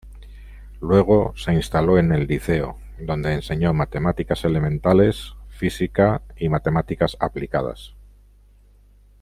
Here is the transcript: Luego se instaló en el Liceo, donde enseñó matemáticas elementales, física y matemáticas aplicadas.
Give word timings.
Luego 0.79 1.31
se 1.37 1.53
instaló 1.53 1.99
en 1.99 2.11
el 2.11 2.25
Liceo, 2.25 2.79
donde 2.97 3.35
enseñó 3.35 3.71
matemáticas 3.71 4.43
elementales, 4.45 5.35
física 5.49 6.23
y 6.35 6.49
matemáticas 6.49 7.15
aplicadas. 7.19 7.93